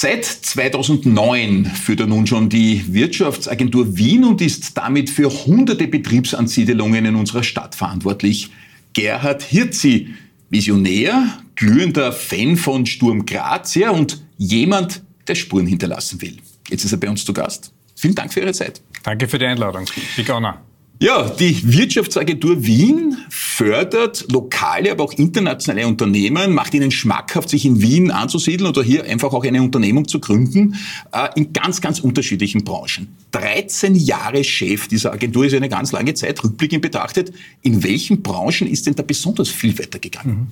[0.00, 7.04] Seit 2009 führt er nun schon die Wirtschaftsagentur Wien und ist damit für hunderte Betriebsansiedelungen
[7.04, 8.50] in unserer Stadt verantwortlich.
[8.92, 10.14] Gerhard Hirzi,
[10.50, 16.36] Visionär, glühender Fan von Sturm Graz ja, und jemand, der Spuren hinterlassen will.
[16.68, 17.72] Jetzt ist er bei uns zu Gast.
[17.96, 18.80] Vielen Dank für Ihre Zeit.
[19.02, 19.84] Danke für die Einladung.
[20.14, 20.62] Big honor.
[21.00, 27.80] Ja, die Wirtschaftsagentur Wien fördert lokale, aber auch internationale Unternehmen, macht ihnen schmackhaft, sich in
[27.80, 30.74] Wien anzusiedeln oder hier einfach auch eine Unternehmung zu gründen,
[31.12, 33.06] äh, in ganz, ganz unterschiedlichen Branchen.
[33.30, 37.32] 13 Jahre Chef dieser Agentur ist eine ganz lange Zeit, rückblickend betrachtet.
[37.62, 40.34] In welchen Branchen ist denn da besonders viel weitergegangen?
[40.34, 40.46] Mhm.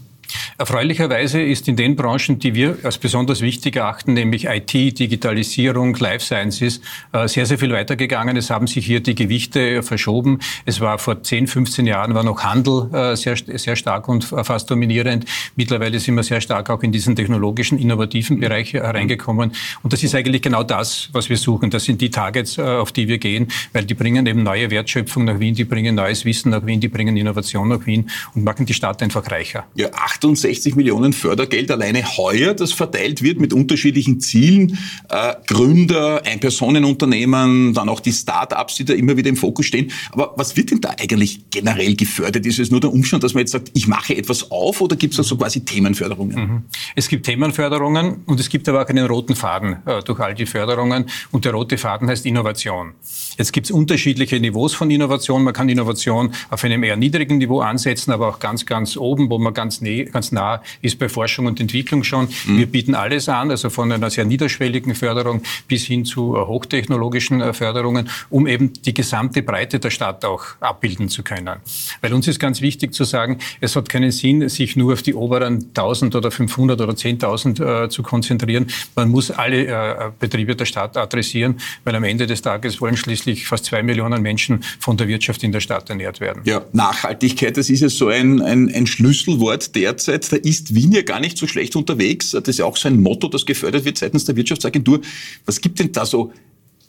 [0.59, 6.25] Erfreulicherweise ist in den Branchen, die wir als besonders wichtig erachten, nämlich IT, Digitalisierung, Life
[6.25, 6.81] Sciences,
[7.13, 8.37] äh, sehr, sehr viel weitergegangen.
[8.37, 10.39] Es haben sich hier die Gewichte verschoben.
[10.65, 14.71] Es war vor 10, 15 Jahren war noch Handel äh, sehr, sehr stark und fast
[14.71, 15.25] dominierend.
[15.57, 19.53] Mittlerweile sind wir sehr stark auch in diesen technologischen, innovativen Bereich hereingekommen.
[19.83, 21.71] Und das ist eigentlich genau das, was wir suchen.
[21.71, 25.25] Das sind die Targets, äh, auf die wir gehen, weil die bringen eben neue Wertschöpfung
[25.25, 28.67] nach Wien, die bringen neues Wissen nach Wien, die bringen Innovation nach Wien und machen
[28.67, 29.65] die Stadt einfach reicher.
[29.75, 34.79] Ja, 68 Millionen Fördergeld alleine heuer, das verteilt wird mit unterschiedlichen Zielen.
[35.09, 39.91] Äh, Gründer, Ein-Personen-Unternehmen, dann auch die Start-ups, die da immer wieder im Fokus stehen.
[40.13, 42.47] Aber was wird denn da eigentlich generell gefördert?
[42.47, 45.13] Ist es nur der Umstand, dass man jetzt sagt, ich mache etwas auf oder gibt
[45.13, 46.37] es da so quasi Themenförderungen?
[46.37, 46.63] Mhm.
[46.95, 50.47] Es gibt Themenförderungen und es gibt aber auch einen roten Faden äh, durch all die
[50.47, 51.07] Förderungen.
[51.31, 52.93] Und der rote Faden heißt Innovation.
[53.37, 55.45] Jetzt gibt es unterschiedliche Niveaus von Innovation.
[55.45, 59.39] Man kann Innovation auf einem eher niedrigen Niveau ansetzen, aber auch ganz, ganz oben, wo
[59.39, 59.81] man ganz,
[60.13, 62.29] ganz nah ist bei Forschung und Entwicklung schon.
[62.47, 62.59] Mhm.
[62.59, 67.41] Wir bieten alles an, also von einer sehr niederschwelligen Förderung bis hin zu äh, hochtechnologischen
[67.41, 71.61] äh, Förderungen, um eben die gesamte Breite der Stadt auch abbilden zu können.
[72.01, 75.15] Weil uns ist ganz wichtig zu sagen, es hat keinen Sinn, sich nur auf die
[75.15, 78.67] oberen 1000 oder 500 oder 10.000 äh, zu konzentrieren.
[78.95, 83.47] Man muss alle äh, Betriebe der Stadt adressieren, weil am Ende des Tages wollen schließlich
[83.47, 86.43] fast zwei Millionen Menschen von der Wirtschaft in der Stadt ernährt werden.
[86.45, 89.75] Ja, Nachhaltigkeit, das ist ja so ein, ein, ein Schlüsselwort
[90.05, 90.33] derzeit.
[90.33, 92.31] Da ist Wien ja gar nicht so schlecht unterwegs.
[92.31, 95.01] Das ist ja auch so ein Motto, das gefördert wird seitens der Wirtschaftsagentur.
[95.45, 96.33] Was gibt denn da so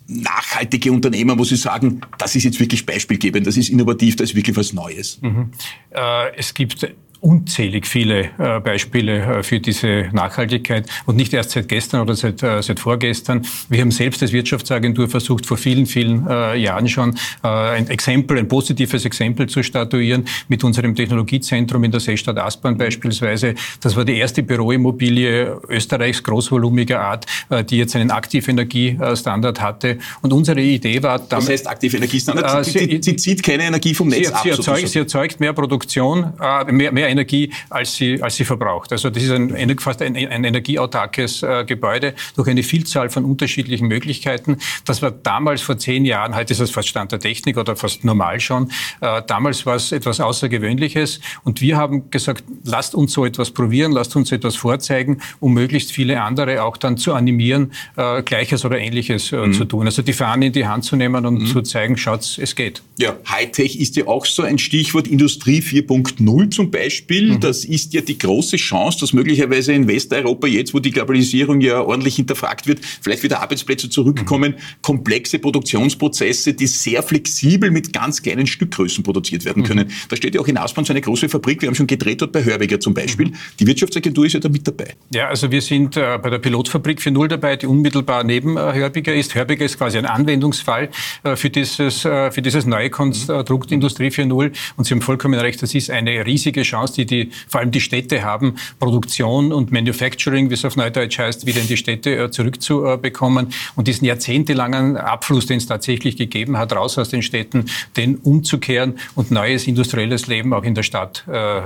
[0.07, 4.35] nachhaltige Unternehmer, wo Sie sagen, das ist jetzt wirklich beispielgebend, das ist innovativ, das ist
[4.35, 5.19] wirklich was Neues?
[5.22, 5.51] Mhm.
[5.91, 6.88] Äh, es gibt
[7.22, 12.44] unzählig viele äh, Beispiele äh, für diese Nachhaltigkeit und nicht erst seit gestern oder seit,
[12.44, 13.45] äh, seit vorgestern.
[13.69, 18.38] Wir haben selbst als Wirtschaftsagentur versucht, vor vielen, vielen äh, Jahren schon äh, ein Exempel,
[18.38, 23.56] ein positives Exempel zu statuieren mit unserem Technologiezentrum in der Seestadt Aspern beispielsweise.
[23.81, 29.97] Das war die erste Büroimmobilie Österreichs großvolumiger Art, äh, die jetzt einen Aktivenergiestandard hatte.
[30.22, 31.17] Und unsere Idee war...
[31.19, 32.66] Damit, Was heißt Aktivenergiestandard?
[32.66, 34.41] Sie, sie, sie, zieht keine Energie vom Netz sie, ab.
[34.44, 36.33] Sie erzeugt, sie erzeugt mehr Produktion,
[36.69, 38.91] mehr, mehr Energie, als sie, als sie verbraucht.
[38.91, 43.88] Also das ist ein, fast ein, ein energieautarkes äh, Gebäude durch eine Vielzahl von unterschiedlichen
[43.88, 44.57] Möglichkeiten.
[44.85, 48.03] Das war damals vor zehn Jahren, heute ist das fast Stand der Technik oder fast
[48.03, 48.69] normal schon.
[49.01, 53.91] Äh, damals war es etwas Außergewöhnliches und wir haben gesagt, lasst uns so etwas probieren,
[53.91, 58.78] lasst uns etwas vorzeigen, um möglichst viele andere auch dann zu animieren, äh, Gleiches oder
[58.79, 59.53] Ähnliches äh, mhm.
[59.53, 59.85] zu tun.
[59.85, 61.45] Also die Fahne in die Hand zu nehmen und mhm.
[61.47, 62.81] zu zeigen, schaut's, es geht.
[63.00, 66.97] Ja, Hightech ist ja auch so ein Stichwort, Industrie 4.0 zum Beispiel.
[66.97, 67.34] Beispiel.
[67.34, 67.40] Mhm.
[67.40, 71.81] Das ist ja die große Chance, dass möglicherweise in Westeuropa jetzt, wo die Globalisierung ja
[71.81, 74.81] ordentlich hinterfragt wird, vielleicht wieder Arbeitsplätze zurückkommen, mhm.
[74.81, 79.68] komplexe Produktionsprozesse, die sehr flexibel mit ganz kleinen Stückgrößen produziert werden mhm.
[79.68, 79.91] können.
[80.09, 81.62] Da steht ja auch in Aspern so eine große Fabrik.
[81.62, 83.28] Wir haben schon gedreht dort bei Hörbiger zum Beispiel.
[83.28, 83.36] Mhm.
[83.59, 84.96] Die Wirtschaftsagentur ist ja da mit dabei.
[85.13, 88.74] Ja, also wir sind äh, bei der Pilotfabrik für Null dabei, die unmittelbar neben äh,
[88.74, 89.36] Hörbiger ist.
[89.36, 90.90] Hörbiger ist quasi ein Anwendungsfall
[91.24, 94.52] äh, für dieses, äh, für dieses neue Konstrukt Industrie 4.0.
[94.78, 97.72] Und Sie haben vollkommen recht, das ist eine riesige Chance Chance, die, die vor allem
[97.72, 102.16] die Städte haben, Produktion und Manufacturing, wie es auf Neudeutsch heißt, wieder in die Städte
[102.16, 107.66] äh, zurückzubekommen und diesen jahrzehntelangen Abfluss, den es tatsächlich gegeben hat, raus aus den Städten,
[107.95, 111.63] den umzukehren und neues industrielles Leben auch in der Stadt äh, äh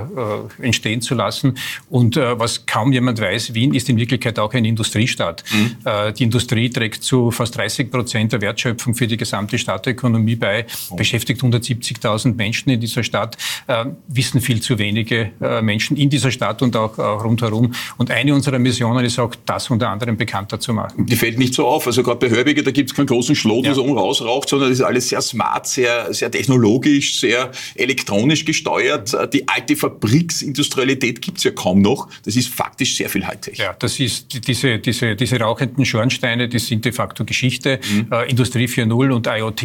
[0.60, 1.56] entstehen zu lassen.
[1.88, 5.44] Und äh, was kaum jemand weiß, Wien ist in Wirklichkeit auch eine Industriestadt.
[5.52, 5.76] Mhm.
[5.84, 10.66] Äh, die Industrie trägt zu fast 30 Prozent der Wertschöpfung für die gesamte Stadtökonomie bei,
[10.90, 10.96] oh.
[10.96, 13.36] beschäftigt 170.000 Menschen in dieser Stadt,
[13.66, 17.72] äh, wissen viel zu wenig wenige äh, Menschen in dieser Stadt und auch, auch rundherum.
[17.98, 21.06] Und eine unserer Missionen ist auch, das unter anderem bekannter zu machen.
[21.06, 21.86] Die fällt nicht so auf.
[21.86, 23.74] Also gerade bei Hörbiger, da gibt es keinen großen Schlot, ja.
[23.74, 29.14] so rausraucht, sondern das ist alles sehr smart, sehr, sehr technologisch, sehr elektronisch gesteuert.
[29.14, 32.08] Äh, die alte Fabriksindustrialität gibt es ja kaum noch.
[32.24, 33.58] Das ist faktisch sehr viel Hightech.
[33.58, 37.80] Ja, das ist diese, diese, diese rauchenden Schornsteine, die sind de facto Geschichte.
[37.90, 38.08] Mhm.
[38.10, 39.62] Äh, Industrie 4.0 und IoT,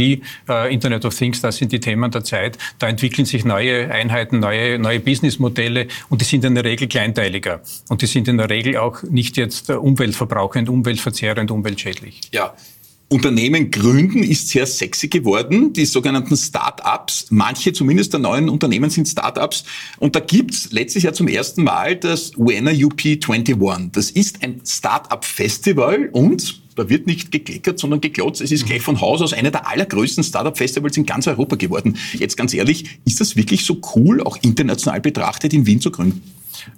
[0.49, 2.57] äh, Internet of Things, das sind die Themen der Zeit.
[2.79, 6.87] Da entwickeln sich neue Einheiten, neue, neue Business Businessmodelle und die sind in der Regel
[6.87, 7.61] kleinteiliger.
[7.89, 12.21] Und die sind in der Regel auch nicht jetzt umweltverbrauchend, umweltverzehrend, umweltschädlich.
[12.33, 12.53] Ja,
[13.09, 17.27] Unternehmen gründen ist sehr sexy geworden, die sogenannten Start-ups.
[17.29, 19.63] Manche zumindest der neuen Unternehmen sind Start-ups.
[19.99, 23.91] Und da gibt's letztes Jahr zum ersten Mal das Vienna UP21.
[23.93, 28.41] Das ist ein Start-up-Festival und da wird nicht gekleckert, sondern geklotzt.
[28.41, 31.97] Es ist gleich von Haus aus einer der allergrößten Startup-Festivals in ganz Europa geworden.
[32.13, 36.21] Jetzt ganz ehrlich, ist das wirklich so cool, auch international betrachtet, in Wien zu gründen?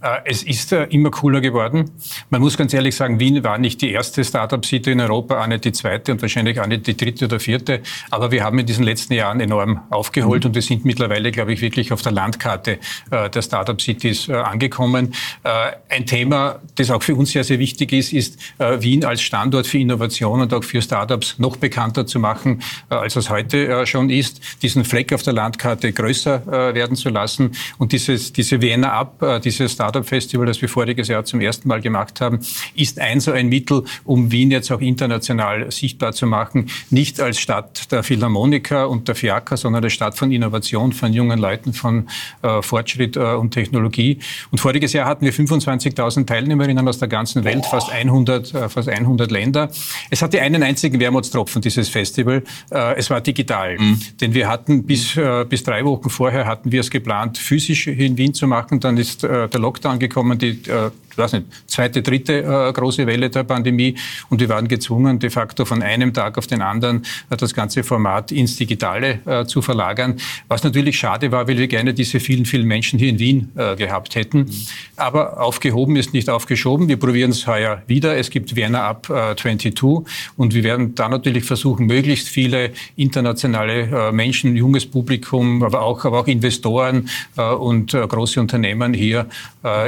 [0.02, 1.92] Äh, es ist äh, immer cooler geworden.
[2.30, 5.66] Man muss ganz ehrlich sagen, Wien war nicht die erste Startup-City in Europa, auch nicht
[5.66, 7.82] die zweite und wahrscheinlich auch nicht die dritte oder vierte.
[8.10, 10.50] Aber wir haben in diesen letzten Jahren enorm aufgeholt mhm.
[10.50, 12.80] und wir sind mittlerweile, glaube ich, wirklich auf der Landkarte
[13.12, 15.14] äh, der Startup-Cities angekommen.
[15.44, 19.78] Ein Thema, das auch für uns sehr, sehr wichtig ist, ist Wien als Standort für
[19.78, 24.42] Innovation und auch für Startups noch bekannter zu machen, als es heute schon ist.
[24.62, 29.76] Diesen Fleck auf der Landkarte größer werden zu lassen und dieses, diese Vienna Up, dieses
[29.80, 32.40] Startup Festival, das wir voriges Jahr zum ersten Mal gemacht haben,
[32.76, 36.70] ist ein so ein Mittel, um Wien jetzt auch international sichtbar zu machen.
[36.90, 41.40] Nicht als Stadt der Philharmoniker und der Fiaker, sondern als Stadt von Innovation, von jungen
[41.40, 42.10] Leuten, von
[42.42, 44.20] äh, Fortschritt äh, und Technologie.
[44.52, 48.90] Und voriges Jahr hatten wir 25.000 Teilnehmerinnen aus der ganzen Welt, fast 100, äh, fast
[48.90, 49.70] 100 Länder.
[50.10, 52.44] Es hatte einen einzigen Wermutstropfen, dieses Festival.
[52.70, 53.78] Äh, es war digital.
[53.78, 54.00] Mhm.
[54.20, 58.18] Denn wir hatten bis, äh, bis drei Wochen vorher hatten wir es geplant, physisch in
[58.18, 58.82] Wien zu machen.
[58.82, 59.69] Dann ist äh, der Lockdown
[60.00, 63.96] gekommen, die äh, weiß nicht, zweite, dritte äh, große Welle der Pandemie
[64.30, 67.84] und wir waren gezwungen, de facto von einem Tag auf den anderen äh, das ganze
[67.84, 70.16] Format ins Digitale äh, zu verlagern,
[70.48, 73.76] was natürlich schade war, weil wir gerne diese vielen, vielen Menschen hier in Wien äh,
[73.76, 74.40] gehabt hätten.
[74.40, 74.56] Mhm.
[74.96, 76.88] Aber aufgehoben ist nicht aufgeschoben.
[76.88, 78.18] Wir probieren es heuer wieder.
[78.18, 80.04] Es gibt Vienna Up 22 äh,
[80.38, 86.06] und wir werden da natürlich versuchen, möglichst viele internationale äh, Menschen, junges Publikum, aber auch,
[86.06, 89.28] aber auch Investoren und große Unternehmen hier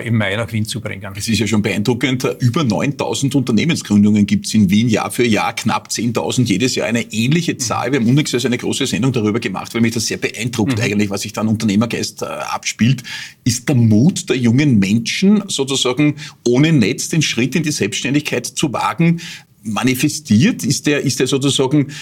[0.04, 1.06] im Mai nach Wien zu bringen.
[1.22, 5.54] Es ist ja schon beeindruckend, über 9000 Unternehmensgründungen gibt es in Wien Jahr für Jahr,
[5.54, 7.92] knapp 10.000 jedes Jahr eine ähnliche Zahl.
[7.92, 10.84] Wir haben unlängst eine große Sendung darüber gemacht, weil mich das sehr beeindruckt mhm.
[10.84, 13.04] eigentlich, was sich da an Unternehmergeist äh, abspielt.
[13.44, 16.16] Ist der Mut der jungen Menschen sozusagen
[16.48, 19.22] ohne Netz den Schritt in die Selbstständigkeit zu wagen,
[19.64, 20.64] manifestiert?
[20.64, 21.94] Ist der, ist der sozusagen äh,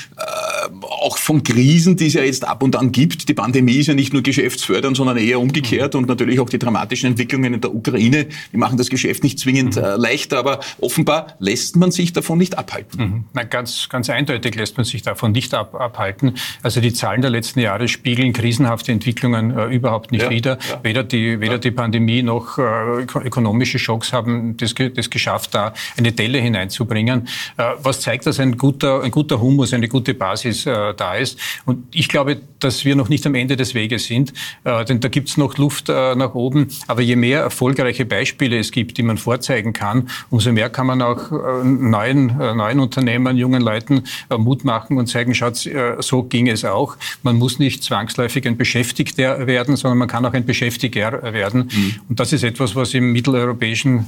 [0.81, 3.27] auch von Krisen, die es ja jetzt ab und an gibt?
[3.27, 6.01] Die Pandemie ist ja nicht nur geschäftsfördernd, sondern eher umgekehrt mhm.
[6.01, 9.75] und natürlich auch die dramatischen Entwicklungen in der Ukraine, die machen das Geschäft nicht zwingend
[9.75, 9.83] mhm.
[9.83, 13.01] äh, leichter, aber offenbar lässt man sich davon nicht abhalten.
[13.01, 13.23] Mhm.
[13.33, 16.35] Na, ganz, ganz eindeutig lässt man sich davon nicht ab, abhalten.
[16.63, 20.57] Also die Zahlen der letzten Jahre spiegeln krisenhafte Entwicklungen äh, überhaupt nicht ja, wider.
[20.69, 20.79] Ja.
[20.83, 21.57] Weder, die, weder ja.
[21.57, 22.61] die Pandemie noch äh,
[23.01, 27.27] ökonomische Schocks haben das, das geschafft, da eine Delle hineinzubringen.
[27.57, 31.39] Äh, was zeigt, dass ein guter, ein guter Humus, eine gute Basis äh, da ist.
[31.65, 35.07] Und ich glaube, dass wir noch nicht am Ende des Weges sind, äh, denn da
[35.07, 36.67] gibt es noch Luft äh, nach oben.
[36.87, 41.01] Aber je mehr erfolgreiche Beispiele es gibt, die man vorzeigen kann, umso mehr kann man
[41.01, 44.03] auch äh, neuen, äh, neuen Unternehmern, jungen Leuten
[44.37, 45.57] Mut machen und zeigen, schaut,
[45.99, 46.97] so ging es auch.
[47.23, 51.69] Man muss nicht zwangsläufig ein Beschäftigter werden, sondern man kann auch ein Beschäftiger werden.
[51.71, 51.95] Mhm.
[52.09, 54.05] Und das ist etwas, was im mitteleuropäischen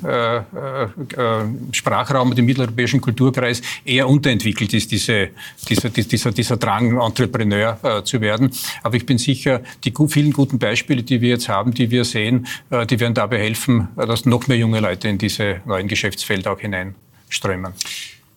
[1.72, 5.30] Sprachraum und im mitteleuropäischen Kultur Kulturkreis eher unterentwickelt ist, diese,
[5.68, 8.52] dieser, dieser, dieser Drang, Entrepreneur äh, zu werden.
[8.84, 12.48] Aber ich bin sicher, die vielen guten Beispiele, die wir jetzt haben, die wir sehen,
[12.70, 16.52] äh, die werden dabei helfen, äh, dass noch mehr junge Leute in diese neuen Geschäftsfelder
[16.52, 17.74] auch hineinströmen.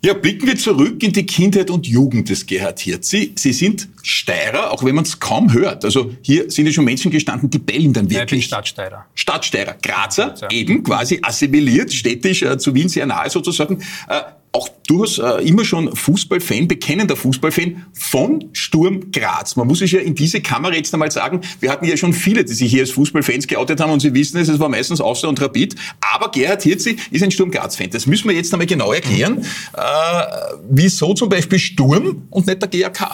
[0.05, 3.33] Ja, blicken wir zurück in die Kindheit und Jugend des Gerhard Hirzi.
[3.37, 5.83] Sie sind Steirer, auch wenn man es kaum hört.
[5.83, 8.19] Also hier sind ja schon Menschen gestanden, die bellen dann wirklich.
[8.19, 9.07] Ja, ich bin Stadtsteirer.
[9.15, 9.77] Stadtsteirer.
[9.81, 10.51] Grazer, Grazer.
[10.51, 13.81] eben quasi assimiliert, städtisch äh, zu Wien sehr nahe sozusagen.
[14.07, 14.21] Äh,
[14.55, 19.57] auch durchaus äh, immer schon Fußballfan, bekennender Fußballfan von Sturm Graz.
[19.57, 22.45] Man muss sich ja in diese Kamera jetzt einmal sagen, wir hatten ja schon viele,
[22.45, 25.29] die sich hier als Fußballfans geoutet haben und Sie wissen es, es war meistens Austria
[25.29, 25.75] und Rapid.
[26.01, 27.91] Aber Gerhard Hirzi ist ein Sturm Graz-Fan.
[27.91, 29.45] Das müssen wir jetzt einmal genau erklären.
[29.73, 29.83] Äh,
[30.71, 33.11] wieso zum Beispiel Sturm und nicht der GAK?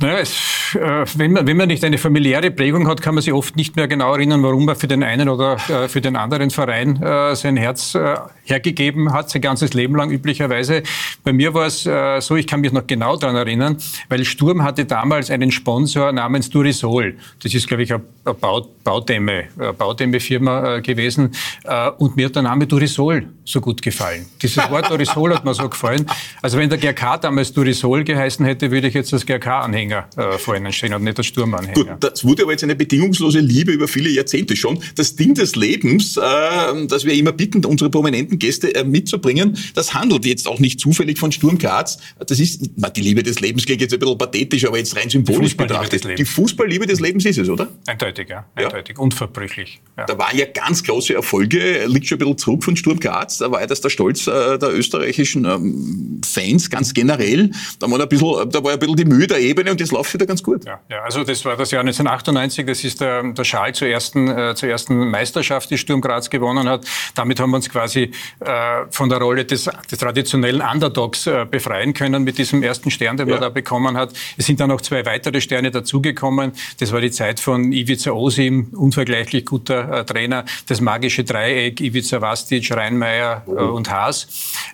[0.00, 3.32] Naja, es, äh, wenn, man, wenn man nicht eine familiäre Prägung hat, kann man sich
[3.32, 6.50] oft nicht mehr genau erinnern, warum man für den einen oder äh, für den anderen
[6.50, 10.82] Verein äh, sein Herz äh, hergegeben hat, sein ganzes Leben lang üblicherweise.
[11.24, 13.78] Bei mir war es äh, so, ich kann mich noch genau daran erinnern,
[14.08, 17.16] weil Sturm hatte damals einen Sponsor namens Durisol.
[17.42, 18.02] Das ist, glaube ich, eine,
[18.40, 19.44] Bau, Baudämme,
[19.78, 21.32] Baudämme-Firma äh, gewesen.
[21.98, 24.26] Und mir hat der Name Durisol so gut gefallen.
[24.42, 26.06] Dieses Wort Durisol hat mir so gefallen.
[26.42, 30.08] Also wenn der GRK damals Durisol geheißen hätte, würde ich jetzt das GRK anhängen Anhänger
[30.16, 31.74] äh, vor ihnen stehen und nicht als Sturmanhänger.
[31.74, 34.82] Gut, das wurde aber jetzt eine bedingungslose Liebe über viele Jahrzehnte schon.
[34.94, 36.20] Das Ding des Lebens, äh,
[36.86, 41.18] das wir immer bitten, unsere prominenten Gäste äh, mitzubringen, das handelt jetzt auch nicht zufällig
[41.18, 41.98] von Sturm Graz.
[42.26, 45.10] Das ist, na, die Liebe des Lebens klingt jetzt ein bisschen pathetisch, aber jetzt rein
[45.10, 46.18] symbolisch betrachtet.
[46.18, 47.68] Die Fußballliebe des Lebens ist es, oder?
[47.86, 48.46] Eindeutig, ja.
[48.54, 48.96] Eindeutig.
[48.96, 49.02] Ja.
[49.02, 49.80] Unverbrüchlich.
[49.98, 50.06] Ja.
[50.06, 53.38] Da waren ja ganz große Erfolge, liegt schon ein bisschen zurück von Sturm Graz.
[53.38, 57.50] Da war ja das der Stolz äh, der österreichischen ähm, Fans ganz generell.
[57.78, 60.12] Da war, ein bisschen, da war ein bisschen die Mühe der Ebene und jetzt läuft
[60.14, 60.64] wieder ganz gut.
[60.64, 64.28] Ja, ja, also das war das Jahr 1998, das ist der, der Schal zur ersten,
[64.28, 66.84] äh, zur ersten Meisterschaft, die Sturm Graz gewonnen hat.
[67.14, 68.50] Damit haben wir uns quasi äh,
[68.90, 73.28] von der Rolle des, des traditionellen Underdogs äh, befreien können mit diesem ersten Stern, den
[73.28, 73.34] ja.
[73.34, 74.12] man da bekommen hat.
[74.36, 76.52] Es sind dann noch zwei weitere Sterne dazugekommen.
[76.78, 82.20] Das war die Zeit von Ivica Osim, unvergleichlich guter äh, Trainer, das magische Dreieck, Ivica
[82.20, 84.26] Vastic, Reinmeier äh, und Haas,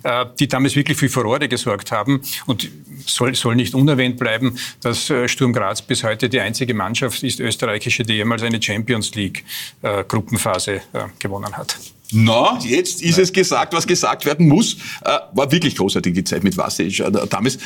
[0.03, 2.23] äh, die damals wirklich für Furore gesorgt haben.
[2.47, 2.71] Und
[3.07, 7.41] soll, soll nicht unerwähnt bleiben, dass äh, Sturm Graz bis heute die einzige Mannschaft ist,
[7.41, 9.45] österreichische, die jemals eine Champions League
[9.83, 10.81] äh, Gruppenphase äh,
[11.19, 11.79] gewonnen hat.
[12.13, 13.23] Na, jetzt ist Nein.
[13.23, 14.77] es gesagt, was gesagt werden muss.
[15.03, 16.59] War wirklich großartig die Zeit mit.
[16.59, 17.59] Äh, damals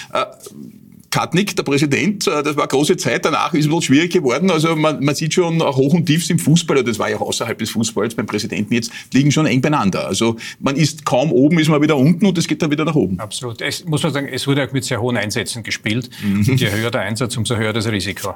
[1.17, 4.51] Katnick, der Präsident, äh, das war eine große Zeit, danach ist es bisschen schwierig geworden.
[4.51, 7.57] Also man, man sieht schon Hoch und Tiefs im Fußball, das war ja auch außerhalb
[7.59, 10.07] des Fußballs beim Präsidenten jetzt, liegen schon eng beieinander.
[10.07, 12.95] Also man ist kaum oben, ist man wieder unten und es geht dann wieder nach
[12.95, 13.19] oben.
[13.19, 13.63] Absolut.
[13.63, 16.11] Es muss man sagen, es wurde auch mit sehr hohen Einsätzen gespielt.
[16.23, 16.51] Mhm.
[16.51, 18.35] Und je höher der Einsatz, umso höher das Risiko.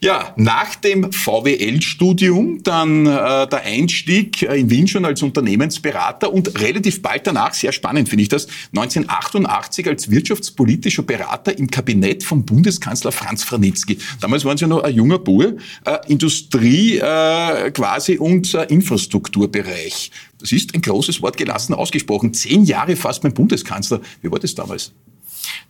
[0.00, 6.58] Ja, nach dem VWL-Studium dann äh, der Einstieg äh, in Wien schon als Unternehmensberater und
[6.60, 12.22] relativ bald danach, sehr spannend finde ich das, 1988 als wirtschaftspolitischer Berater im Kabinett Kabinett
[12.22, 13.98] vom Bundeskanzler Franz Franitzky.
[14.20, 20.10] Damals waren Sie ja noch ein junger Bur, äh, Industrie äh, quasi und äh, Infrastrukturbereich.
[20.38, 22.32] Das ist ein großes Wort gelassen ausgesprochen.
[22.32, 24.00] Zehn Jahre fast beim Bundeskanzler.
[24.22, 24.92] Wie war das damals?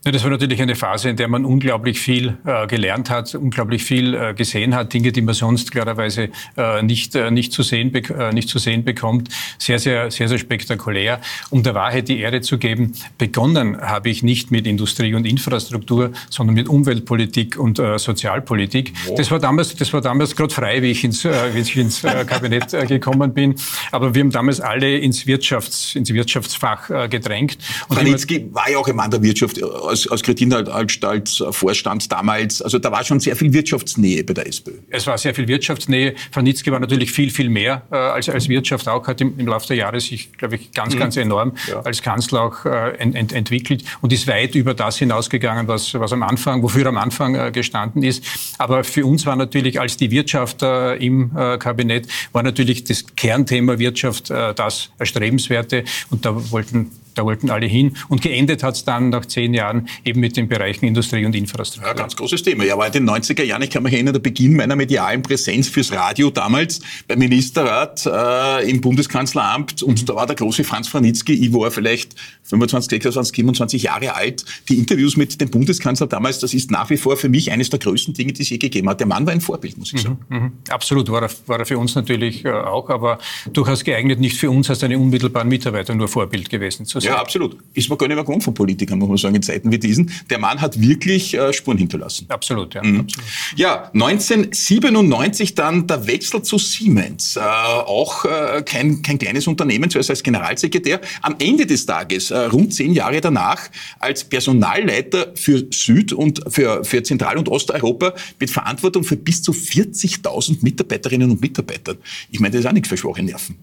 [0.05, 3.83] Ja, das war natürlich eine Phase, in der man unglaublich viel äh, gelernt hat, unglaublich
[3.83, 7.93] viel äh, gesehen hat, Dinge, die man sonst klarerweise äh, nicht, äh, nicht, zu sehen,
[7.93, 9.31] äh, nicht zu sehen bekommt.
[9.59, 11.21] Sehr, sehr, sehr, sehr spektakulär.
[11.51, 16.13] Um der Wahrheit die Ehre zu geben, begonnen habe ich nicht mit Industrie und Infrastruktur,
[16.31, 18.93] sondern mit Umweltpolitik und äh, Sozialpolitik.
[19.07, 19.17] Wow.
[19.17, 22.71] Das war damals, das war damals gerade frei, wie ich ins, wie ich ins Kabinett
[22.87, 23.57] gekommen bin.
[23.91, 27.59] Aber wir haben damals alle ins, Wirtschafts-, ins Wirtschaftsfach gedrängt.
[27.89, 32.79] Und Franitzky war ja auch ein Mann der Wirtschaft als, als Kreditanstalt Vorstand damals, also
[32.79, 34.73] da war schon sehr viel Wirtschaftsnähe bei der SPÖ.
[34.91, 36.15] Es war sehr viel Wirtschaftsnähe.
[36.31, 39.67] Franitzky war natürlich viel, viel mehr äh, als, als Wirtschaft auch, hat im, im Laufe
[39.69, 40.99] der Jahre sich, glaube ich, ganz, mhm.
[40.99, 41.81] ganz enorm ja.
[41.81, 46.13] als Kanzler auch äh, ent, ent, entwickelt und ist weit über das hinausgegangen, was, was
[46.13, 48.25] am Anfang, wofür er am Anfang äh, gestanden ist.
[48.59, 53.05] Aber für uns war natürlich als die Wirtschaft äh, im äh, Kabinett, war natürlich das
[53.17, 57.97] Kernthema Wirtschaft äh, das Erstrebenswerte und da wollten da wollten alle hin.
[58.09, 61.89] Und geendet hat es dann nach zehn Jahren eben mit den Bereichen Industrie und Infrastruktur.
[61.89, 62.65] Ja, ganz großes Thema.
[62.65, 65.69] Ja, war in den 90er Jahren, ich kann mich erinnern, der Beginn meiner medialen Präsenz
[65.69, 69.83] fürs Radio damals beim Ministerrat äh, im Bundeskanzleramt.
[69.83, 70.07] Und mhm.
[70.07, 74.45] da war der große Franz Franitzky, ich war vielleicht 25, 26, 27 Jahre alt.
[74.69, 77.79] Die Interviews mit dem Bundeskanzler damals, das ist nach wie vor für mich eines der
[77.79, 79.01] größten Dinge, die es je gegeben hat.
[79.01, 80.19] Der Mann war ein Vorbild, muss ich sagen.
[80.29, 80.51] Mhm, mh.
[80.71, 83.19] Absolut, war er, war er für uns natürlich äh, auch, aber
[83.53, 87.06] durchaus geeignet, nicht für uns als deine unmittelbaren Mitarbeiter nur Vorbild gewesen zu sein.
[87.07, 87.57] Ja, absolut.
[87.75, 90.11] Ist man gar nicht mehr gewohnt von Politikern, muss man sagen, in Zeiten wie diesen.
[90.31, 92.27] Der Mann hat wirklich äh, Spuren hinterlassen.
[92.29, 92.83] Absolut, ja.
[92.83, 93.01] Mhm.
[93.01, 93.29] Absolut.
[93.57, 97.37] Ja, 1997 dann der Wechsel zu Siemens.
[97.37, 101.01] Äh, auch äh, kein, kein kleines Unternehmen, zuerst als Generalsekretär.
[101.23, 106.85] Am Ende des Tages, äh, rund zehn Jahre danach, als Personalleiter für Süd- und für,
[106.85, 111.97] für Zentral- und Osteuropa mit Verantwortung für bis zu 40.000 Mitarbeiterinnen und Mitarbeiter.
[112.31, 113.57] Ich meine, das ist auch nichts für schwache Nerven.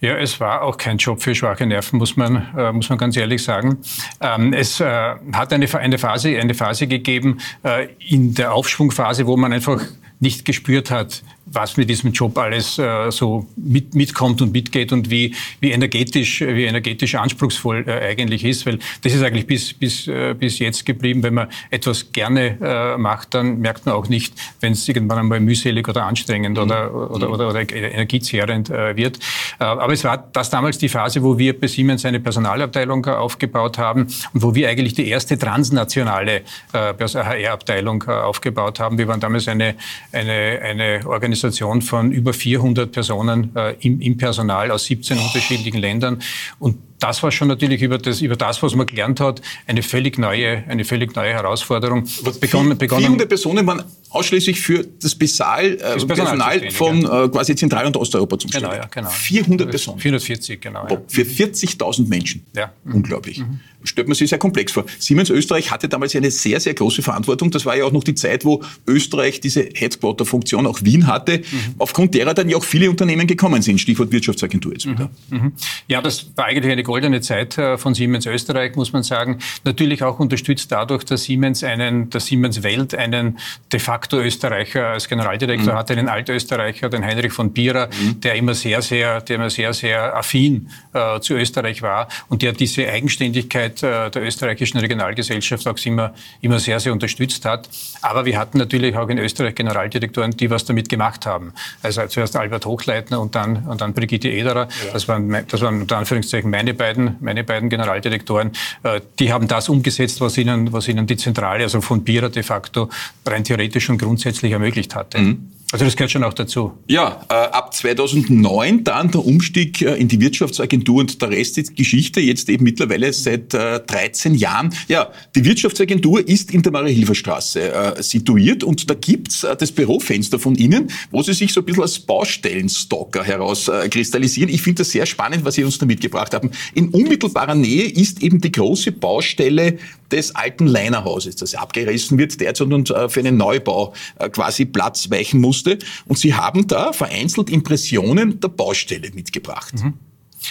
[0.00, 3.18] Ja, es war auch kein Job für schwache Nerven, muss man, äh, muss man ganz
[3.18, 3.78] ehrlich sagen.
[4.22, 9.36] Ähm, es äh, hat eine, eine, Phase, eine Phase gegeben äh, in der Aufschwungphase, wo
[9.36, 9.82] man einfach
[10.18, 15.10] nicht gespürt hat, was mit diesem Job alles äh, so mit, mitkommt und mitgeht und
[15.10, 20.06] wie, wie energetisch, wie energetisch anspruchsvoll äh, eigentlich ist, weil das ist eigentlich bis, bis,
[20.06, 21.22] äh, bis jetzt geblieben.
[21.22, 25.40] Wenn man etwas gerne äh, macht, dann merkt man auch nicht, wenn es irgendwann einmal
[25.40, 26.62] mühselig oder anstrengend mhm.
[26.62, 29.18] oder, oder, oder, oder energiezehrend äh, wird.
[29.58, 33.78] Äh, aber es war das damals die Phase, wo wir bei Siemens eine Personalabteilung aufgebaut
[33.78, 36.42] haben und wo wir eigentlich die erste transnationale
[36.72, 38.98] HR-Abteilung aufgebaut haben.
[38.98, 39.74] Wir waren damals eine,
[40.12, 45.78] eine, eine Organisation, Organisation von über 400 Personen äh, im, im Personal aus 17 unterschiedlichen
[45.78, 46.20] Ländern.
[46.58, 50.18] Und das war schon natürlich über das, über das, was man gelernt hat, eine völlig
[50.18, 52.06] neue, eine völlig neue Herausforderung.
[52.40, 57.56] Begonnen, begonnen 400 Personen waren ausschließlich für das, Besaal, äh, das Personal von äh, quasi
[57.56, 59.08] Zentral- und Osteuropa zum Genau, ja, genau.
[59.08, 59.98] 400 Personen.
[59.98, 60.86] 440, genau.
[60.88, 61.02] Ja.
[61.08, 62.44] Für 40.000 Menschen.
[62.54, 62.72] Ja.
[62.84, 63.38] Unglaublich.
[63.38, 64.84] Mhm stellt man sich sehr komplex vor.
[64.98, 67.50] Siemens Österreich hatte damals eine sehr, sehr große Verantwortung.
[67.50, 71.74] Das war ja auch noch die Zeit, wo Österreich diese Headquarter-Funktion auch Wien hatte, mhm.
[71.78, 73.80] aufgrund derer dann ja auch viele Unternehmen gekommen sind.
[73.80, 75.10] Stichwort Wirtschaftsagentur jetzt wieder.
[75.30, 75.38] Mhm.
[75.38, 75.52] mhm.
[75.88, 79.38] Ja, das war eigentlich eine goldene Zeit äh, von Siemens Österreich, muss man sagen.
[79.62, 83.38] Natürlich auch unterstützt dadurch, dass Siemens einen, dass Siemens Welt einen
[83.72, 85.78] de facto Österreicher als Generaldirektor mhm.
[85.78, 88.20] hatte, einen Altösterreicher, den Heinrich von Bierer, mhm.
[88.22, 92.54] der immer sehr, sehr, der immer sehr, sehr affin äh, zu Österreich war und der
[92.54, 97.68] diese Eigenständigkeit äh, der österreichischen Regionalgesellschaft auch immer, immer sehr, sehr unterstützt hat.
[98.02, 101.52] Aber wir hatten natürlich auch in Österreich Generaldirektoren, die was damit gemacht haben.
[101.84, 104.66] Also zuerst Albert Hochleitner und dann, und dann Brigitte Ederer.
[104.86, 104.92] Ja.
[104.92, 108.52] Das, waren, das waren unter Anführungszeichen meine beiden, meine beiden Generaldirektoren.
[108.82, 112.42] Äh, die haben das umgesetzt, was ihnen, was ihnen die Zentrale, also von Bira de
[112.42, 112.88] facto
[113.26, 115.18] rein theoretisch und grundsätzlich ermöglicht hatte.
[115.18, 115.52] Mhm.
[115.72, 116.72] Also das gehört schon auch dazu.
[116.88, 121.76] Ja, äh, ab 2009 dann der Umstieg äh, in die Wirtschaftsagentur und der Rest ist
[121.76, 124.74] Geschichte, jetzt eben mittlerweile seit äh, 13 Jahren.
[124.88, 130.40] Ja, die Wirtschaftsagentur ist in der Marie-Hilfer-Straße äh, situiert und da gibt's äh, das Bürofenster
[130.40, 134.52] von Ihnen, wo Sie sich so ein bisschen als Baustellenstalker herauskristallisieren.
[134.52, 136.50] Ich finde das sehr spannend, was Sie uns da mitgebracht haben.
[136.74, 139.78] In unmittelbarer Nähe ist eben die große Baustelle
[140.10, 145.10] des alten Leinerhauses, das abgerissen wird derzeit und äh, für einen Neubau äh, quasi Platz
[145.10, 145.78] weichen musste.
[146.06, 149.74] Und Sie haben da vereinzelt Impressionen der Baustelle mitgebracht.
[149.74, 149.94] Mhm.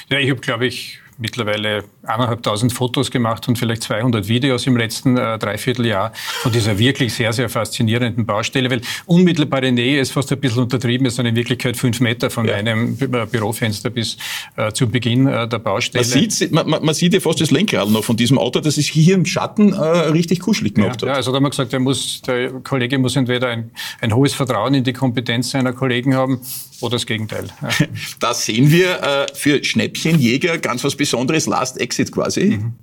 [0.10, 5.18] Ja, ich habe, glaube ich, mittlerweile eineinhalbtausend Fotos gemacht und vielleicht 200 Videos im letzten
[5.18, 10.40] äh, Dreivierteljahr von dieser wirklich sehr, sehr faszinierenden Baustelle, weil unmittelbare Nähe ist fast ein
[10.40, 12.56] bisschen untertrieben, ist in Wirklichkeit fünf Meter von ja.
[12.56, 14.18] einem Bürofenster bis
[14.56, 16.06] äh, zu Beginn äh, der Baustelle.
[16.06, 18.88] Man sieht, man, man sieht ja fast das Lenkrad noch von diesem Auto, das ist
[18.88, 21.14] hier im Schatten äh, richtig kuschelig gemacht ja, hat.
[21.14, 24.34] Ja, also da haben wir gesagt, der, muss, der Kollege muss entweder ein, ein hohes
[24.34, 26.42] Vertrauen in die Kompetenz seiner Kollegen haben
[26.82, 27.48] oder das Gegenteil.
[27.62, 27.70] Ja.
[28.20, 32.58] Das sehen wir äh, für Schnäppchenjäger ganz was Besonderes, Last Exit quasi.
[32.58, 32.74] Mhm.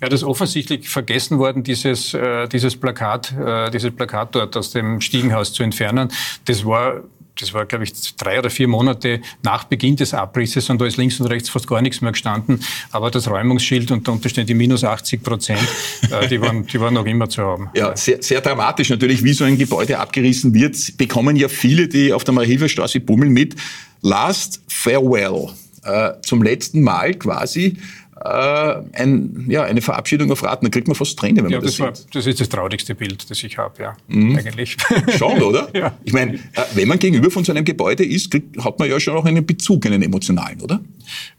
[0.00, 4.70] Ja, das ist offensichtlich vergessen worden, dieses, äh, dieses Plakat, äh, dieses Plakat dort aus
[4.70, 6.10] dem Stiegenhaus zu entfernen.
[6.46, 7.02] Das war
[7.40, 10.96] das war, glaube ich, drei oder vier Monate nach Beginn des Abrisses und da ist
[10.96, 12.62] links und rechts fast gar nichts mehr gestanden.
[12.90, 15.68] Aber das Räumungsschild und darunter stehen die minus 80 Prozent,
[16.10, 17.68] äh, die, waren, die waren noch immer zu haben.
[17.74, 22.12] Ja, sehr, sehr dramatisch natürlich, wie so ein Gebäude abgerissen wird, bekommen ja viele, die
[22.12, 23.54] auf der Marie-Hilfer-Straße bummeln mit.
[24.02, 25.50] Last Farewell.
[25.86, 27.76] Äh, zum letzten Mal quasi
[28.24, 30.64] äh, ein, ja, eine Verabschiedung auf Raten.
[30.64, 31.92] Da kriegt man fast Tränen, wenn ja, man das, das war.
[32.12, 34.36] Das ist das traurigste Bild, das ich habe, ja, mhm.
[34.36, 34.76] eigentlich.
[35.18, 35.68] Schon, oder?
[35.74, 35.96] ja.
[36.04, 36.38] Ich meine, äh,
[36.74, 39.44] wenn man gegenüber von so einem Gebäude ist, kriegt, hat man ja schon auch einen
[39.44, 40.80] Bezug, einen emotionalen, oder?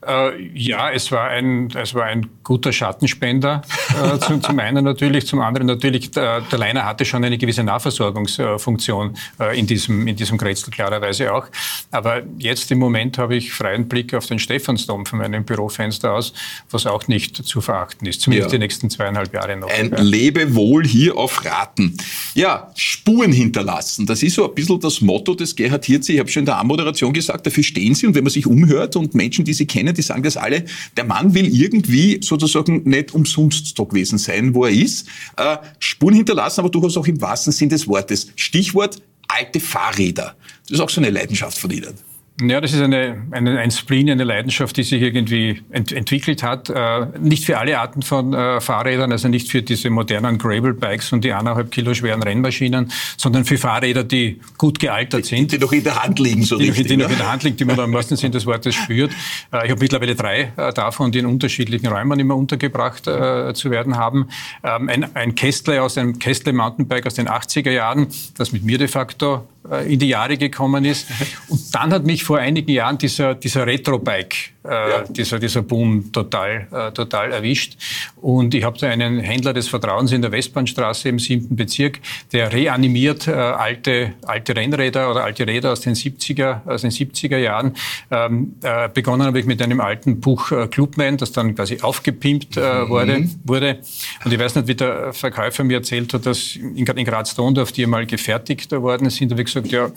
[0.06, 5.26] Äh, ja, es war ein, es war ein guter Schattenspender, äh, zum, zum einen natürlich,
[5.26, 10.16] zum anderen natürlich, der, der Leiner hatte schon eine gewisse Nahversorgungsfunktion äh, in diesem, in
[10.16, 11.46] diesem Kretzel klarerweise auch.
[11.90, 16.32] Aber jetzt im Moment habe ich freien Blick auf den Stephansdom von meinem Bürofenster aus
[16.70, 18.58] was auch nicht zu verachten ist, zumindest ja.
[18.58, 19.68] die nächsten zweieinhalb Jahre noch.
[19.68, 20.00] Ein ja.
[20.00, 21.96] Lebewohl hier auf Raten.
[22.34, 26.12] Ja, Spuren hinterlassen, das ist so ein bisschen das Motto des Gerhard Hirze.
[26.12, 28.96] Ich habe schon in der Anmoderation gesagt, dafür stehen Sie und wenn man sich umhört
[28.96, 30.64] und Menschen, die Sie kennen, die sagen das alle,
[30.96, 35.06] der Mann will irgendwie sozusagen nicht umsonst da gewesen sein, wo er ist.
[35.36, 38.28] Äh, Spuren hinterlassen, aber durchaus auch im wahrsten Sinn des Wortes.
[38.36, 40.36] Stichwort alte Fahrräder.
[40.62, 42.07] Das ist auch so eine Leidenschaft von Ihnen.
[42.40, 46.70] Ja, das ist eine, eine, ein Spleen, eine Leidenschaft, die sich irgendwie ent, entwickelt hat.
[46.70, 51.24] Äh, nicht für alle Arten von äh, Fahrrädern, also nicht für diese modernen Gravel-Bikes und
[51.24, 55.50] die eineinhalb Kilo schweren Rennmaschinen, sondern für Fahrräder, die gut gealtert sind.
[55.50, 56.86] Die, die noch in der Hand liegen, so die, richtig.
[56.86, 59.10] Die noch in der Hand liegen, die man da im wahrsten Sinne des Wortes spürt.
[59.52, 63.72] Äh, ich habe mittlerweile drei äh, davon, die in unterschiedlichen Räumen immer untergebracht äh, zu
[63.72, 64.28] werden haben.
[64.62, 68.78] Ähm, ein, ein Kestle aus einem Kestle Mountainbike aus den 80er Jahren, das mit mir
[68.78, 71.08] de facto äh, in die Jahre gekommen ist.
[71.48, 75.04] Und dann hat mich vor einigen Jahren dieser, dieser Retro-Bike äh, ja.
[75.08, 77.78] dieser, dieser Boom total, äh, total erwischt.
[78.16, 82.00] Und ich habe da einen Händler des Vertrauens in der Westbahnstraße im siebten Bezirk,
[82.32, 87.38] der reanimiert äh, alte, alte Rennräder oder alte Räder aus den 70er, aus den 70er
[87.38, 87.74] Jahren.
[88.10, 92.58] Ähm, äh, begonnen habe ich mit einem alten Buch äh, Clubman, das dann quasi aufgepimpt
[92.58, 92.88] äh, mhm.
[92.90, 93.78] wurde, wurde.
[94.22, 97.84] Und ich weiß nicht, wie der Verkäufer mir erzählt hat, dass in, in Graz-Dondorf die
[97.84, 99.30] einmal gefertigt worden sind.
[99.30, 99.90] Da habe ich gesagt, ja,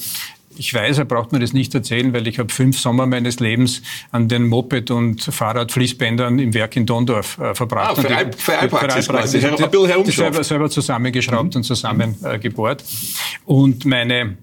[0.57, 3.81] ich weiß, er braucht mir das nicht erzählen, weil ich habe fünf Sommer meines Lebens
[4.11, 8.05] an den Moped- und Fahrradfließbändern im Werk in Dondorf äh, verbracht.
[8.05, 9.37] Ah, Alpraxis quasi.
[9.39, 11.59] Ich habe selber, selber zusammengeschraubt mhm.
[11.59, 12.83] und zusammengebohrt.
[13.45, 14.37] Und meine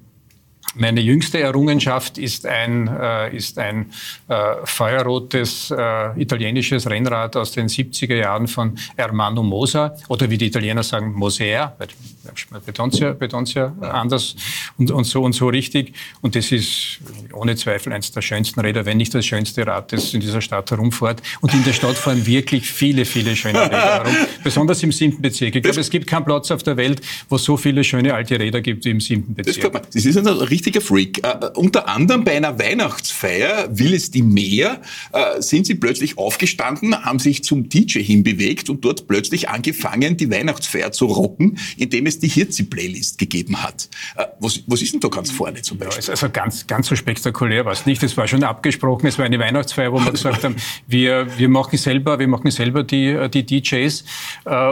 [0.75, 3.91] Meine jüngste Errungenschaft ist ein, äh, ist ein
[4.29, 10.47] äh, feuerrotes äh, italienisches Rennrad aus den 70er Jahren von Ermanno Mosa oder wie die
[10.47, 11.77] Italiener sagen Moser,
[12.51, 14.37] man betont ja, betont ja anders
[14.77, 15.95] und, und so und so richtig.
[16.21, 16.99] Und das ist
[17.33, 20.71] ohne Zweifel eines der schönsten Räder, wenn nicht das schönste Rad, das in dieser Stadt
[20.71, 21.23] herumfährt.
[21.41, 25.57] Und in der Stadt fahren wirklich viele, viele schöne Räder herum, besonders im siebten Bezirk.
[25.57, 28.39] Ich glaube, es gibt keinen Platz auf der Welt, wo es so viele schöne alte
[28.39, 29.73] Räder gibt wie im siebten Bezirk.
[29.73, 30.27] Das, das ist ein
[30.59, 31.21] richtiger Freak.
[31.25, 34.81] Uh, unter anderem bei einer Weihnachtsfeier, will es die Meer,
[35.15, 40.29] uh, sind Sie plötzlich aufgestanden, haben sich zum DJ hinbewegt und dort plötzlich angefangen, die
[40.31, 43.89] Weihnachtsfeier zu rocken, indem es die Hirzi-Playlist gegeben hat.
[44.19, 46.03] Uh, was, was ist denn da ganz vorne zum Beispiel?
[46.03, 48.03] Ja, also ganz, ganz so spektakulär war es nicht.
[48.03, 49.07] Es war schon abgesprochen.
[49.07, 50.57] Es war eine Weihnachtsfeier, wo wir gesagt haben,
[50.89, 54.05] wir, wir machen selber, wir machen selber die, die DJs.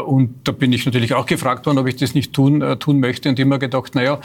[0.06, 3.28] Und da bin ich natürlich auch gefragt worden, ob ich das nicht tun, tun möchte
[3.28, 4.20] und immer gedacht, naja,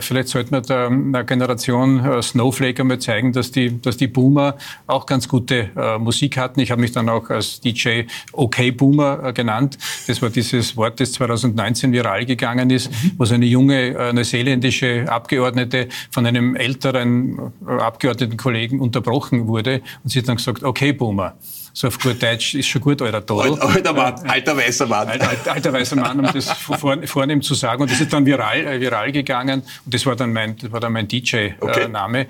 [0.00, 4.56] vielleicht sollte man da einer Generation äh, Snowflake einmal zeigen, dass die, dass die Boomer
[4.86, 6.60] auch ganz gute äh, Musik hatten.
[6.60, 9.78] Ich habe mich dann auch als DJ OK Boomer äh, genannt.
[10.06, 13.12] Das war dieses Wort, das 2019 viral gegangen ist, mhm.
[13.18, 20.10] wo so eine junge äh, neuseeländische Abgeordnete von einem älteren äh, Abgeordnetenkollegen unterbrochen wurde und
[20.10, 21.34] sie hat dann gesagt, OK Boomer
[21.76, 23.60] so auf gut Deutsch, ist schon gut, alter Todel.
[23.60, 25.08] Alter Mann, alter weißer Mann.
[25.08, 27.82] Alter, alter, alter weißer Mann, um das vornehm zu sagen.
[27.82, 29.60] Und das ist dann viral, äh, viral gegangen.
[29.84, 32.20] Und das war dann mein, das war dann mein DJ-Name.
[32.20, 32.26] Okay.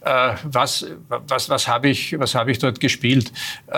[0.00, 3.32] Äh, was, was, was habe ich, was habe ich dort gespielt?
[3.66, 3.74] Äh,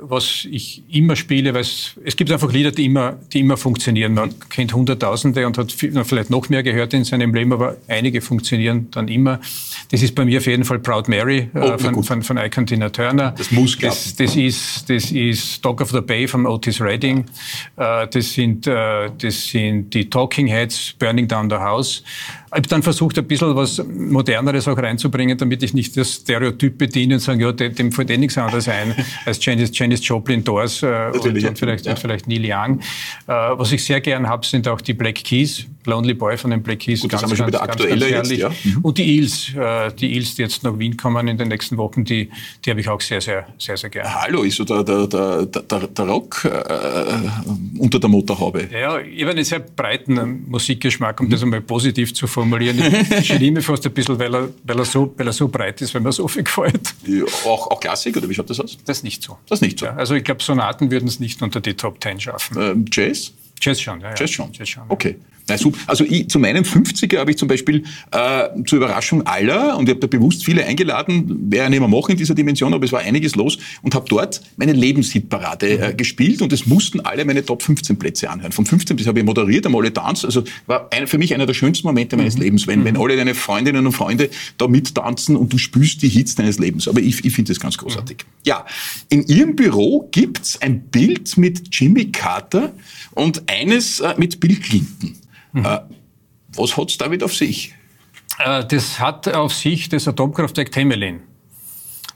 [0.00, 4.14] was ich immer spiele, weil es, es gibt einfach Lieder, die immer, die immer funktionieren.
[4.14, 8.88] Man kennt Hunderttausende und hat vielleicht noch mehr gehört in seinem Leben, aber einige funktionieren
[8.90, 9.38] dann immer.
[9.90, 12.66] Das ist bei mir auf jeden Fall Proud Mary äh, oh, von, von, von Icon
[12.66, 13.34] Tina Turner.
[13.36, 17.24] Das muss das, das ist, das ist Dog of the Bay von Otis Redding.
[17.76, 22.02] Äh, das, sind, äh, das sind die Talking Heads, Burning Down the House.
[22.46, 26.78] Ich habe dann versucht, ein bisschen was Moderneres auch reinzubringen, damit ich nicht das Stereotyp
[26.78, 28.94] bediene und sage, ja, dem fällt eh nichts anderes ein
[29.26, 31.92] als Janis, Janis Joplin, Doors äh, und, und, vielleicht, ja.
[31.92, 32.80] und vielleicht Neil Young.
[33.26, 36.80] Was ich sehr gern habe, sind auch die Black Keys, Lonely Boy von den Black
[36.80, 37.00] Keys.
[37.00, 38.50] Gut, das ganz, haben wir schon wieder aktueller jetzt, ja.
[38.50, 38.78] Mhm.
[38.82, 42.04] Und die Eels, äh, die Eels, die jetzt nach Wien kommen in den nächsten Wochen,
[42.04, 42.30] die,
[42.64, 44.12] die habe ich auch sehr, sehr, sehr, sehr gern.
[44.12, 48.68] Hallo, ist so der, der, der, der, der Rock äh, unter der Motorhaube?
[48.72, 51.30] Ja, ich habe einen sehr breiten Musikgeschmack, um mhm.
[51.30, 52.82] das einmal positiv zu formulieren.
[53.20, 55.94] Ich mich fast ein bisschen, weil er, weil, er so, weil er so breit ist,
[55.94, 56.94] weil mir so viel gefällt.
[57.06, 58.76] Ja, auch, auch Klassik, oder wie schaut das aus?
[58.84, 59.38] Das ist nicht so.
[59.48, 59.86] Das ist nicht so.
[59.86, 62.60] Ja, also ich glaube, Sonaten würden es nicht unter die Top Ten schaffen.
[62.60, 63.32] Ähm, Jazz?
[63.60, 64.14] Jazz schon, ja.
[64.14, 64.52] Jazz schon.
[64.52, 65.16] Jazz schon okay.
[65.48, 65.78] Na, super.
[65.86, 69.90] Also ich, zu meinem 50er habe ich zum Beispiel äh, zur Überraschung aller, und ich
[69.90, 73.00] habe da bewusst viele eingeladen, wäre nicht mehr machen in dieser Dimension, aber es war
[73.00, 77.62] einiges los, und habe dort meine Lebenshitparade äh, gespielt und es mussten alle meine Top
[77.62, 78.50] 15 Plätze anhören.
[78.50, 80.24] Vom 15 bis habe ich moderiert, einmal alle tanzt.
[80.24, 82.42] Also war ein, für mich einer der schönsten Momente meines mhm.
[82.42, 82.84] Lebens, wenn, mhm.
[82.84, 86.88] wenn alle deine Freundinnen und Freunde da mittanzen und du spürst die Hits deines Lebens.
[86.88, 88.18] Aber ich, ich finde das ganz großartig.
[88.18, 88.30] Mhm.
[88.44, 88.66] Ja,
[89.10, 92.72] in Ihrem Büro gibt's ein Bild mit Jimmy Carter
[93.12, 95.14] und eines äh, mit Bill Clinton.
[95.56, 95.64] Mhm.
[95.64, 95.80] Äh,
[96.54, 97.74] was hat es damit auf sich?
[98.38, 101.20] Äh, das hat auf sich das Atomkraftwerk Temelin.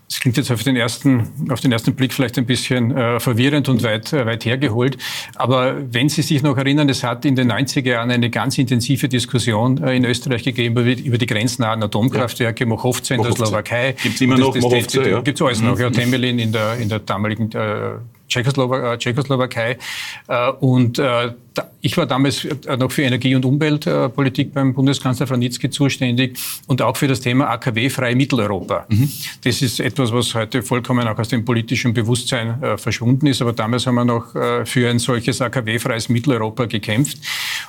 [0.09, 3.69] Das klingt jetzt auf den ersten, auf den ersten Blick vielleicht ein bisschen äh, verwirrend
[3.69, 4.99] und weit, äh, weit hergeholt.
[5.37, 9.09] Aber wenn Sie sich noch erinnern, es hat in den 90er Jahren eine ganz intensive
[9.09, 12.69] Diskussion äh, in Österreich gegeben über, über die grenznahen Atomkraftwerke, ja.
[12.69, 13.95] Mochovce in der Slowakei.
[14.03, 15.21] Gibt es immer noch Mochovce, ja.
[15.21, 15.95] Gibt es alles noch, ja, mhm.
[15.95, 17.93] Temelin in der, in der damaligen äh,
[18.29, 18.97] Tschechoslowakei.
[18.97, 19.79] Tschechoslowakei.
[20.27, 21.35] Äh, und äh,
[21.83, 26.97] ich war damals äh, noch für Energie- und Umweltpolitik beim Bundeskanzler Franitzky zuständig und auch
[26.97, 28.87] für das Thema AKW-freie Mitteleuropa.
[28.89, 29.11] Mhm.
[29.43, 33.41] Das ist etwas, was heute vollkommen auch aus dem politischen Bewusstsein äh, verschwunden ist.
[33.41, 37.19] Aber damals haben wir noch äh, für ein solches AKW-freies Mitteleuropa gekämpft.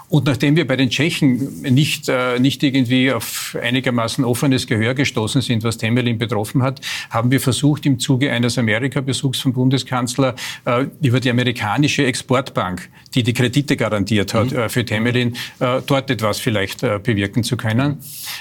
[0.10, 5.42] Und nachdem wir bei den Tschechen nicht, äh, nicht irgendwie auf einigermaßen offenes Gehör gestoßen
[5.42, 10.86] sind, was Temelin betroffen hat, haben wir versucht, im Zuge eines Amerika-Besuchs vom Bundeskanzler äh,
[11.02, 14.58] über die amerikanische Exportbank, die die Kredite garantiert hat, mhm.
[14.58, 17.98] äh, für Temelin, äh, dort etwas vielleicht äh, bewirken zu können.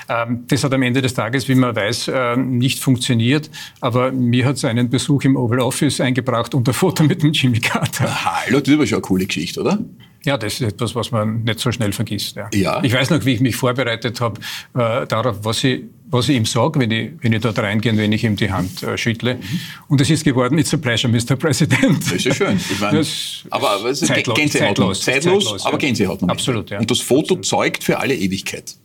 [0.08, 3.50] Ähm, das hat am Ende des Tages, wie man weiß, nicht funktioniert.
[3.80, 7.32] Aber mir hat es einen Besuch im Oval Office eingebracht und ein Foto mit dem
[7.32, 8.08] Jimmy Carter.
[8.24, 9.78] Hallo, das war schon eine coole Geschichte, oder?
[10.24, 12.36] Ja, das ist etwas, was man nicht so schnell vergisst.
[12.36, 12.50] Ja.
[12.52, 12.82] ja.
[12.82, 14.40] Ich weiß noch, wie ich mich vorbereitet habe
[14.74, 17.98] äh, darauf, was ich, was ich ihm sage, wenn ich, wenn ich dort reingehe und
[17.98, 19.36] wenn ich ihm die Hand äh, schüttle.
[19.36, 19.60] Mhm.
[19.88, 21.36] Und es ist geworden, it's a pleasure, Mr.
[21.36, 22.04] President.
[22.04, 22.56] Das ist ja schön.
[22.56, 24.68] Ich mein, das aber aber zeitlos, Gänsehaut.
[24.68, 26.28] Zeitlos, zeitlos, zeitlos aber Gänsehaut.
[26.28, 26.78] Absolut, ja.
[26.78, 27.46] Und das Foto Absolut.
[27.46, 28.76] zeugt für alle Ewigkeit.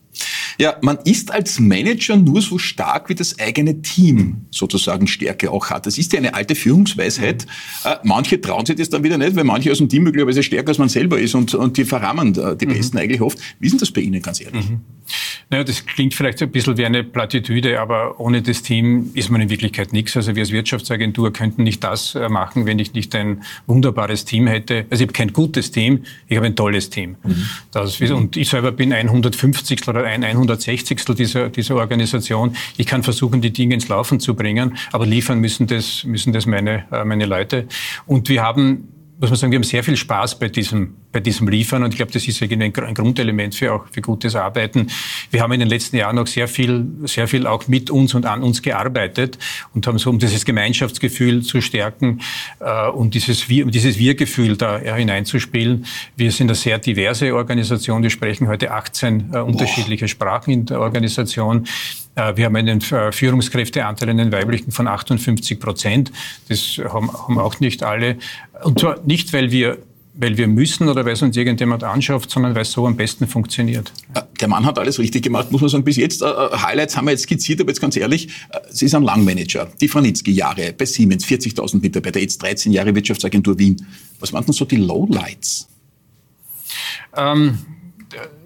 [0.58, 5.68] Ja, man ist als Manager nur so stark, wie das eigene Team sozusagen Stärke auch
[5.70, 5.86] hat.
[5.86, 7.46] Das ist ja eine alte Führungsweisheit.
[7.84, 7.90] Mhm.
[8.04, 10.78] Manche trauen sich das dann wieder nicht, weil manche aus dem Team möglicherweise stärker als
[10.78, 12.72] man selber ist und, und die verrammen die mhm.
[12.72, 13.38] Besten eigentlich oft.
[13.60, 14.68] Wie ist denn das bei Ihnen, ganz ehrlich?
[14.68, 14.80] Mhm.
[15.50, 19.40] Naja, das klingt vielleicht ein bisschen wie eine Plattitüde, aber ohne das Team ist man
[19.40, 20.18] in Wirklichkeit nichts.
[20.18, 24.46] Also wir als Wirtschaftsagentur könnten nicht das äh, machen, wenn ich nicht ein wunderbares Team
[24.46, 24.84] hätte.
[24.90, 27.16] Also ich habe kein gutes Team, ich habe ein tolles Team.
[27.22, 27.48] Mhm.
[27.72, 29.88] Das, und ich selber bin 150.
[29.88, 31.02] oder ein 160.
[31.16, 32.54] dieser, dieser Organisation.
[32.76, 36.44] Ich kann versuchen, die Dinge ins Laufen zu bringen, aber liefern müssen das, müssen das
[36.44, 37.66] meine, äh, meine Leute.
[38.04, 41.48] Und wir haben muss man sagen, wir haben sehr viel Spaß bei diesem, bei diesem
[41.48, 44.88] Liefern und ich glaube, das ist ein, ein Grundelement für auch für gutes Arbeiten.
[45.30, 48.26] Wir haben in den letzten Jahren auch sehr viel, sehr viel auch mit uns und
[48.26, 49.38] an uns gearbeitet
[49.74, 52.20] und haben so, um dieses Gemeinschaftsgefühl zu stärken
[52.60, 55.86] äh, und dieses Wir, dieses Wir-Gefühl da hineinzuspielen.
[56.16, 58.02] Wir sind eine sehr diverse Organisation.
[58.02, 61.66] Wir sprechen heute 18 äh, unterschiedliche Sprachen in der Organisation.
[62.16, 66.10] Äh, wir haben einen äh, Führungskräfteanteil in den weiblichen von 58 Prozent.
[66.48, 68.16] Das haben, haben auch nicht alle.
[68.64, 69.78] Und zwar nicht, weil wir
[70.18, 73.26] weil wir müssen oder weil es uns irgendjemand anschafft, sondern weil es so am besten
[73.26, 73.92] funktioniert.
[74.14, 75.84] Äh, der Mann hat alles richtig gemacht, muss man sagen.
[75.84, 78.28] Bis jetzt, äh, Highlights haben wir jetzt skizziert, aber jetzt ganz ehrlich,
[78.70, 79.68] Sie sind Langmanager.
[79.78, 83.76] Die Franitzky Jahre bei Siemens, 40.000 Mitarbeiter, jetzt 13 Jahre Wirtschaftsagentur Wien.
[84.18, 85.68] Was waren denn so die Lowlights?
[87.14, 87.58] Ähm,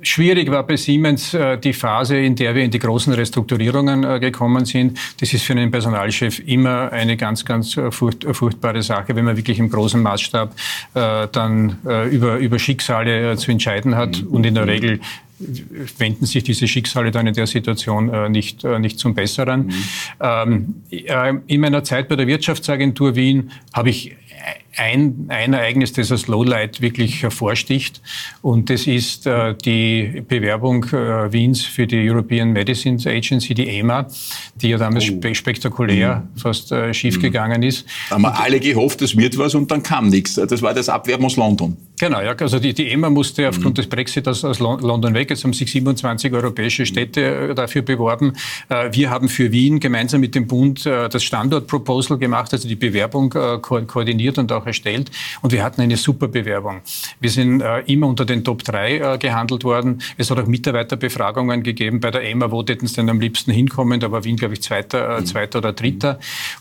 [0.02, 4.18] Schwierig war bei Siemens äh, die Phase, in der wir in die großen Restrukturierungen äh,
[4.18, 4.98] gekommen sind.
[5.20, 9.36] Das ist für einen Personalchef immer eine ganz, ganz äh, furcht, furchtbare Sache, wenn man
[9.36, 10.54] wirklich im großen Maßstab
[10.94, 11.78] dann
[12.10, 14.22] über, über Schicksale zu entscheiden hat.
[14.22, 14.28] Mhm.
[14.28, 15.00] Und in der Regel
[15.98, 19.66] wenden sich diese Schicksale dann in der Situation nicht, nicht zum Besseren.
[19.66, 19.74] Mhm.
[20.90, 24.16] Ähm, in meiner Zeit bei der Wirtschaftsagentur Wien habe ich
[24.76, 28.00] ein, ein Ereignis, das als Lowlight wirklich hervorsticht.
[28.40, 34.06] Und das ist äh, die Bewerbung äh, Wiens für die European Medicines Agency, die EMA,
[34.54, 35.34] die ja damals oh.
[35.34, 36.38] spektakulär mhm.
[36.38, 37.68] fast äh, schiefgegangen mhm.
[37.68, 37.86] ist.
[38.08, 40.34] Da haben wir alle gehofft, es wird was und dann kam nichts.
[40.34, 41.76] Das war das Abwerben aus London.
[42.00, 43.82] Genau, ja, also die, die EMA musste aufgrund mhm.
[43.82, 45.28] des Brexit aus, aus, London weg.
[45.28, 48.32] Jetzt haben sich 27 europäische Städte äh, dafür beworben.
[48.70, 52.76] Äh, wir haben für Wien gemeinsam mit dem Bund äh, das Standortproposal gemacht, also die
[52.76, 53.80] Bewerbung ko
[54.30, 55.10] koordiniert und auch erstellt.
[55.42, 56.80] Und wir hatten eine super Bewerbung.
[57.20, 60.00] Wir sind immer unter den Top 3 gehandelt worden.
[60.16, 64.00] Es hat auch Mitarbeiterbefragungen gegeben bei der EMA, wo hätten sie denn am liebsten hinkommen.
[64.00, 65.26] Da war Wien, glaube ich, zweiter, mhm.
[65.26, 66.18] zweiter oder dritter.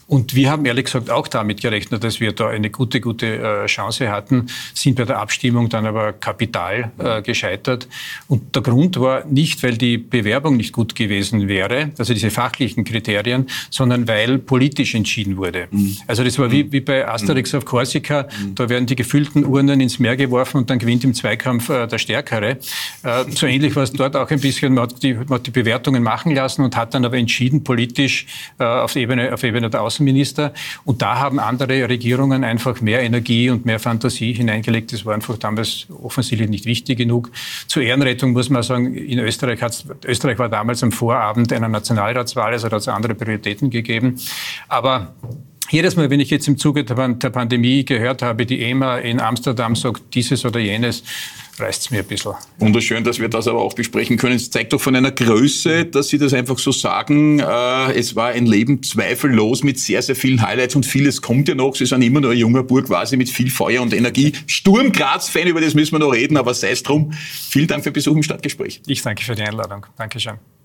[0.08, 4.10] Und wir haben ehrlich gesagt auch damit gerechnet, dass wir da eine gute, gute Chance
[4.10, 7.88] hatten, sind bei der Abstimmung dann aber kapital äh, gescheitert.
[8.28, 12.84] Und der Grund war nicht, weil die Bewerbung nicht gut gewesen wäre, also diese fachlichen
[12.84, 15.68] Kriterien, sondern weil politisch entschieden wurde.
[15.72, 15.98] Mhm.
[16.08, 16.72] Also das war wie, mhm.
[16.72, 17.58] wie bei Asterix mhm.
[17.60, 18.56] Auf Korsika, mhm.
[18.56, 22.00] da werden die gefüllten Urnen ins Meer geworfen und dann gewinnt im Zweikampf äh, der
[22.00, 22.58] Stärkere.
[23.04, 25.52] Äh, so ähnlich war es dort auch ein bisschen, man hat, die, man hat die
[25.52, 28.26] Bewertungen machen lassen und hat dann aber entschieden politisch
[28.58, 30.54] äh, auf, Ebene, auf Ebene der Außenminister.
[30.86, 34.94] Und da haben andere Regierungen einfach mehr Energie und mehr Fantasie hineingelegt.
[34.94, 37.32] Das war einfach damals offensichtlich nicht wichtig genug.
[37.68, 42.54] Zur Ehrenrettung muss man sagen, in Österreich, hat's, Österreich war damals am Vorabend einer Nationalratswahl,
[42.54, 44.20] also hat es andere Prioritäten gegeben.
[44.68, 45.14] Aber
[45.72, 49.76] jedes Mal, wenn ich jetzt im Zuge der Pandemie gehört habe, die EMA in Amsterdam
[49.76, 51.04] sagt dieses oder jenes,
[51.60, 52.34] reißt es mir ein bisschen.
[52.58, 54.36] Wunderschön, dass wir das aber auch besprechen können.
[54.36, 57.40] Es zeigt doch von einer Größe, dass Sie das einfach so sagen.
[57.40, 61.56] Äh, es war ein Leben zweifellos mit sehr, sehr vielen Highlights und vieles kommt ja
[61.56, 61.76] noch.
[61.76, 64.34] Sie sind immer noch ein junger Burg quasi mit viel Feuer und Energie.
[64.48, 67.12] Sturm Graz-Fan, über das müssen wir noch reden, aber sei es drum.
[67.12, 68.82] Vielen Dank für den Besuch im Stadtgespräch.
[68.88, 69.86] Ich danke für die Einladung.
[69.98, 70.40] Dankeschön.